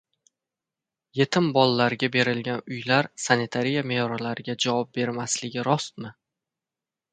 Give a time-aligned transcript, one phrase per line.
[1.25, 6.15] Etim bolalarga berilgan uylar sanitariya me’yorlariga javob bermasligi rostmi?